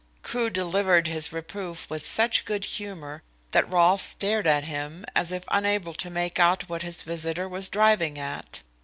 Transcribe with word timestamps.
Crewe 0.23 0.49
delivered 0.49 1.05
his 1.05 1.31
reproof 1.31 1.87
with 1.87 2.01
such 2.01 2.43
good 2.45 2.65
humour 2.65 3.21
that 3.51 3.71
Rolfe 3.71 4.01
stared 4.01 4.47
at 4.47 4.63
him, 4.63 5.05
as 5.15 5.31
if 5.31 5.43
unable 5.49 5.93
to 5.93 6.09
make 6.09 6.39
out 6.39 6.67
what 6.67 6.81
his 6.81 7.03
visitor 7.03 7.47
was 7.47 7.69
driving 7.69 8.17
at. 8.17 8.63